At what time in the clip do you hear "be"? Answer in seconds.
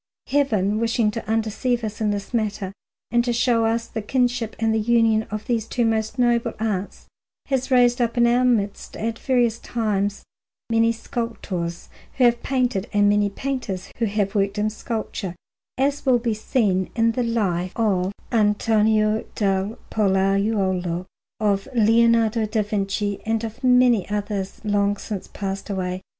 16.17-16.33